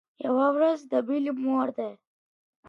¬ 0.13 0.25
يوه 0.25 0.47
ورځ 0.55 0.79
د 0.91 0.93
بلي 1.07 1.31
مور 1.43 1.67
ده. 1.77 1.89